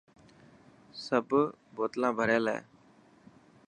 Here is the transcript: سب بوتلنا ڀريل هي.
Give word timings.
سب 1.05 1.27
بوتلنا 1.73 2.09
ڀريل 2.17 2.45
هي. 2.53 2.59